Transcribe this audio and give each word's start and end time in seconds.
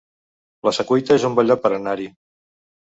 La 0.69 0.73
Secuita 0.77 1.19
es 1.19 1.27
un 1.31 1.37
bon 1.41 1.53
lloc 1.53 1.63
per 1.69 1.75
anar-hi 1.79 2.13